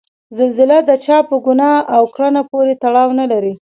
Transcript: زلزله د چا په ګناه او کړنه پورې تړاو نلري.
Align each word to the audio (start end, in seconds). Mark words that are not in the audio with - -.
زلزله 0.37 0.77
د 0.89 0.91
چا 1.05 1.17
په 1.29 1.35
ګناه 1.45 1.77
او 1.95 2.03
کړنه 2.15 2.41
پورې 2.51 2.73
تړاو 2.83 3.09
نلري. 3.19 3.53